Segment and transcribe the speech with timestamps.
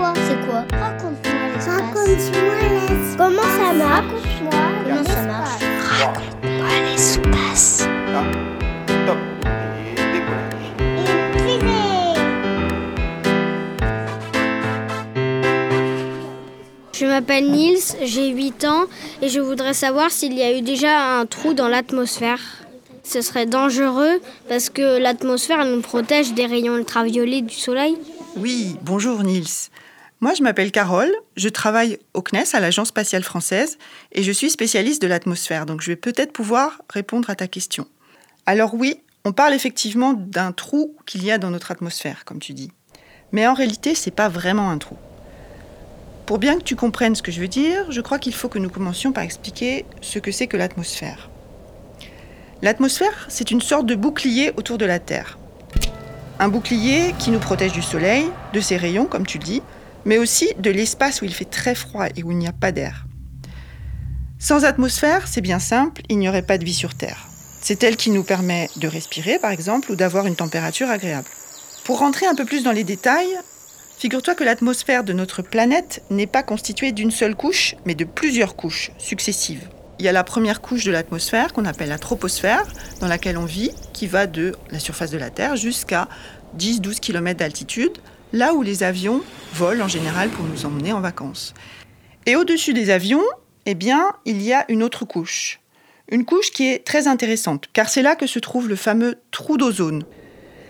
[0.00, 1.76] quoi C'est quoi Raconte-moi l'espace.
[1.76, 3.16] Raconte-moi l'espace.
[3.18, 4.50] Comment ça marche Raconte-moi
[4.84, 5.62] comment ça marche.
[5.84, 7.88] Raconte-moi l'espace.
[8.14, 8.24] Ah,
[9.06, 9.18] top.
[16.94, 18.84] Je m'appelle Nils, j'ai 8 ans
[19.22, 22.40] et je voudrais savoir s'il y a eu déjà un trou dans l'atmosphère.
[23.04, 27.96] Ce serait dangereux parce que l'atmosphère nous protège des rayons ultraviolets du soleil.
[28.36, 29.70] Oui, bonjour Nils.
[30.22, 33.78] Moi, je m'appelle Carole, je travaille au CNES, à l'Agence spatiale française,
[34.12, 37.86] et je suis spécialiste de l'atmosphère, donc je vais peut-être pouvoir répondre à ta question.
[38.44, 42.52] Alors oui, on parle effectivement d'un trou qu'il y a dans notre atmosphère, comme tu
[42.52, 42.70] dis.
[43.32, 44.98] Mais en réalité, c'est pas vraiment un trou.
[46.26, 48.58] Pour bien que tu comprennes ce que je veux dire, je crois qu'il faut que
[48.58, 51.30] nous commencions par expliquer ce que c'est que l'atmosphère.
[52.60, 55.38] L'atmosphère, c'est une sorte de bouclier autour de la Terre.
[56.38, 59.62] Un bouclier qui nous protège du soleil, de ses rayons, comme tu le dis,
[60.04, 62.72] mais aussi de l'espace où il fait très froid et où il n'y a pas
[62.72, 63.06] d'air.
[64.38, 67.26] Sans atmosphère, c'est bien simple, il n'y aurait pas de vie sur Terre.
[67.60, 71.28] C'est elle qui nous permet de respirer, par exemple, ou d'avoir une température agréable.
[71.84, 73.36] Pour rentrer un peu plus dans les détails,
[73.98, 78.56] figure-toi que l'atmosphère de notre planète n'est pas constituée d'une seule couche, mais de plusieurs
[78.56, 79.68] couches successives.
[79.98, 82.66] Il y a la première couche de l'atmosphère qu'on appelle la troposphère,
[83.00, 86.08] dans laquelle on vit, qui va de la surface de la Terre jusqu'à
[86.58, 87.98] 10-12 km d'altitude,
[88.32, 89.22] là où les avions
[89.54, 91.54] volent en général pour nous emmener en vacances.
[92.26, 93.24] Et au-dessus des avions,
[93.66, 95.60] eh bien, il y a une autre couche.
[96.10, 99.56] Une couche qui est très intéressante, car c'est là que se trouve le fameux trou
[99.56, 100.04] d'ozone.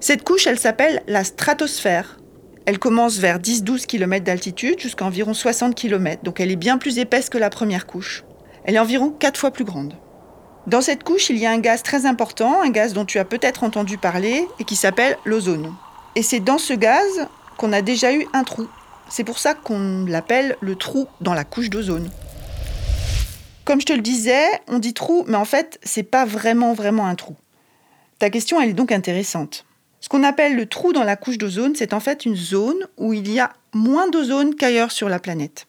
[0.00, 2.18] Cette couche, elle s'appelle la stratosphère.
[2.66, 6.98] Elle commence vers 10-12 km d'altitude jusqu'à environ 60 km, donc elle est bien plus
[6.98, 8.24] épaisse que la première couche.
[8.64, 9.94] Elle est environ 4 fois plus grande.
[10.68, 13.24] Dans cette couche, il y a un gaz très important, un gaz dont tu as
[13.24, 15.74] peut-être entendu parler et qui s'appelle l'ozone.
[16.14, 17.26] Et c'est dans ce gaz
[17.62, 18.66] qu'on a déjà eu un trou.
[19.08, 22.10] C'est pour ça qu'on l'appelle le trou dans la couche d'ozone.
[23.64, 27.06] Comme je te le disais, on dit trou, mais en fait, c'est pas vraiment vraiment
[27.06, 27.36] un trou.
[28.18, 29.64] Ta question, elle est donc intéressante.
[30.00, 33.12] Ce qu'on appelle le trou dans la couche d'ozone, c'est en fait une zone où
[33.12, 35.68] il y a moins d'ozone qu'ailleurs sur la planète.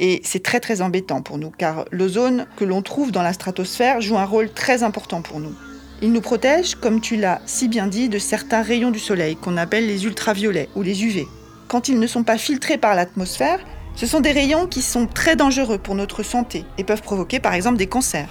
[0.00, 4.00] Et c'est très très embêtant pour nous, car l'ozone que l'on trouve dans la stratosphère
[4.00, 5.54] joue un rôle très important pour nous.
[6.02, 9.58] Il nous protège, comme tu l'as si bien dit, de certains rayons du soleil qu'on
[9.58, 11.28] appelle les ultraviolets ou les UV.
[11.68, 13.60] Quand ils ne sont pas filtrés par l'atmosphère,
[13.96, 17.52] ce sont des rayons qui sont très dangereux pour notre santé et peuvent provoquer par
[17.52, 18.30] exemple des cancers.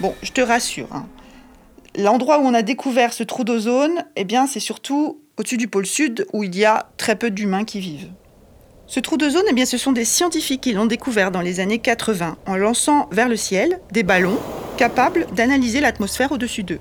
[0.00, 1.06] Bon, je te rassure, hein.
[1.96, 5.86] l'endroit où on a découvert ce trou d'ozone, eh bien, c'est surtout au-dessus du pôle
[5.86, 8.10] sud où il y a très peu d'humains qui vivent.
[8.88, 12.36] Ce trou d'ozone, eh ce sont des scientifiques qui l'ont découvert dans les années 80
[12.44, 14.38] en lançant vers le ciel des ballons
[14.76, 16.80] capables d'analyser l'atmosphère au-dessus d'eux.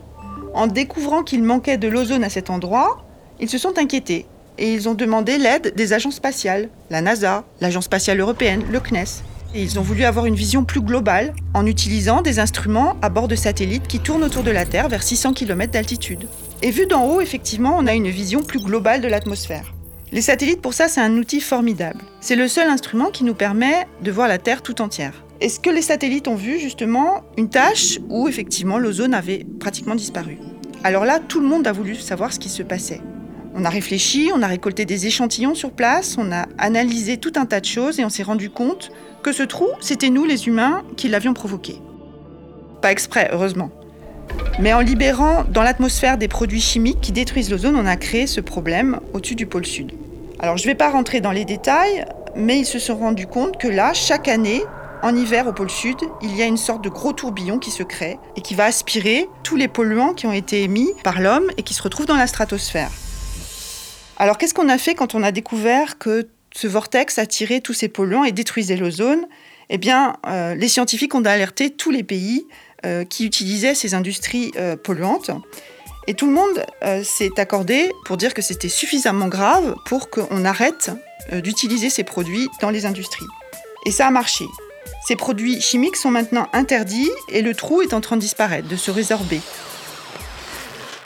[0.53, 3.05] En découvrant qu'il manquait de l'ozone à cet endroit,
[3.39, 4.25] ils se sont inquiétés
[4.57, 9.23] et ils ont demandé l'aide des agences spatiales, la NASA, l'Agence spatiale européenne, le CNES.
[9.53, 13.27] Et ils ont voulu avoir une vision plus globale en utilisant des instruments à bord
[13.27, 16.27] de satellites qui tournent autour de la Terre vers 600 km d'altitude.
[16.61, 19.73] Et vu d'en haut, effectivement, on a une vision plus globale de l'atmosphère.
[20.11, 22.01] Les satellites, pour ça, c'est un outil formidable.
[22.21, 25.23] C'est le seul instrument qui nous permet de voir la Terre tout entière.
[25.41, 30.37] Est-ce que les satellites ont vu justement une tâche où effectivement l'ozone avait pratiquement disparu?
[30.83, 33.01] Alors là, tout le monde a voulu savoir ce qui se passait.
[33.55, 37.45] On a réfléchi, on a récolté des échantillons sur place, on a analysé tout un
[37.45, 38.91] tas de choses et on s'est rendu compte
[39.23, 41.81] que ce trou, c'était nous les humains qui l'avions provoqué.
[42.81, 43.71] Pas exprès, heureusement.
[44.59, 48.39] Mais en libérant dans l'atmosphère des produits chimiques qui détruisent l'ozone, on a créé ce
[48.41, 49.91] problème au-dessus du pôle sud.
[50.39, 52.05] Alors je ne vais pas rentrer dans les détails,
[52.35, 54.61] mais ils se sont rendus compte que là, chaque année,
[55.01, 57.83] en hiver au pôle sud, il y a une sorte de gros tourbillon qui se
[57.83, 61.63] crée et qui va aspirer tous les polluants qui ont été émis par l'homme et
[61.63, 62.89] qui se retrouvent dans la stratosphère.
[64.17, 67.89] Alors qu'est-ce qu'on a fait quand on a découvert que ce vortex attirait tous ces
[67.89, 69.27] polluants et détruisait l'ozone?
[69.69, 72.45] Eh bien, euh, les scientifiques ont alerté tous les pays
[73.09, 75.31] qui utilisaient ces industries euh, polluantes.
[76.07, 80.45] Et tout le monde euh, s'est accordé pour dire que c'était suffisamment grave pour qu'on
[80.45, 80.91] arrête
[81.33, 83.25] euh, d'utiliser ces produits dans les industries.
[83.85, 84.45] Et ça a marché.
[85.07, 88.75] Ces produits chimiques sont maintenant interdits et le trou est en train de disparaître, de
[88.75, 89.41] se résorber.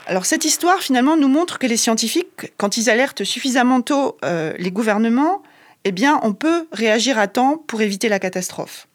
[0.06, 4.52] Alors cette histoire finalement nous montre que les scientifiques, quand ils alertent suffisamment tôt euh,
[4.58, 5.42] les gouvernements,
[5.84, 8.86] eh bien on peut réagir à temps pour éviter la catastrophe.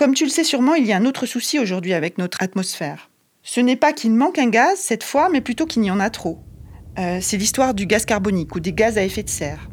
[0.00, 3.10] Comme tu le sais sûrement, il y a un autre souci aujourd'hui avec notre atmosphère.
[3.42, 6.08] Ce n'est pas qu'il manque un gaz cette fois, mais plutôt qu'il y en a
[6.08, 6.38] trop.
[6.98, 9.68] Euh, c'est l'histoire du gaz carbonique ou des gaz à effet de serre.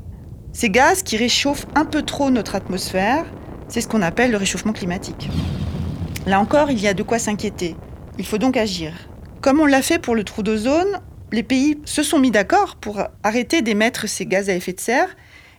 [0.52, 3.26] Ces gaz qui réchauffent un peu trop notre atmosphère,
[3.70, 5.30] c'est ce qu'on appelle le réchauffement climatique.
[6.26, 7.78] Là encore, il y a de quoi s'inquiéter.
[8.18, 8.92] Il faut donc agir.
[9.40, 11.00] Comme on l'a fait pour le trou d'ozone,
[11.32, 15.16] les pays se sont mis d'accord pour arrêter d'émettre ces gaz à effet de serre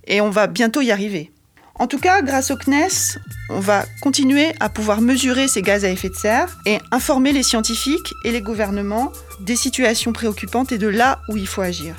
[0.06, 1.32] et on va bientôt y arriver.
[1.80, 3.18] En tout cas, grâce au CNES,
[3.50, 7.44] on va continuer à pouvoir mesurer ces gaz à effet de serre et informer les
[7.44, 11.94] scientifiques et les gouvernements des situations préoccupantes et de là où il faut agir.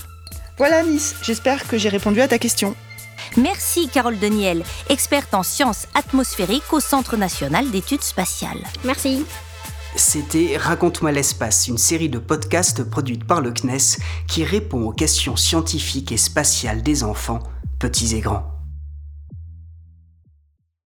[0.57, 2.75] Voilà Nice, j'espère que j'ai répondu à ta question.
[3.37, 8.63] Merci Carole Deniel, experte en sciences atmosphériques au Centre national d'études spatiales.
[8.83, 9.25] Merci.
[9.95, 15.37] C'était Raconte-moi l'espace, une série de podcasts produite par le CNES qui répond aux questions
[15.37, 17.39] scientifiques et spatiales des enfants,
[17.79, 18.58] petits et grands.